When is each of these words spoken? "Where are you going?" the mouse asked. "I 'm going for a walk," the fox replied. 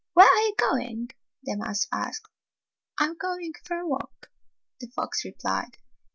"Where 0.13 0.25
are 0.27 0.41
you 0.41 0.55
going?" 0.57 1.11
the 1.43 1.57
mouse 1.57 1.85
asked. 1.91 2.27
"I 2.99 3.03
'm 3.05 3.17
going 3.21 3.53
for 3.63 3.77
a 3.77 3.87
walk," 3.87 4.31
the 4.79 4.87
fox 4.87 5.23
replied. 5.23 5.77